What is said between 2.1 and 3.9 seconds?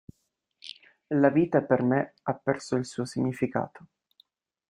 ha perso il suo significato.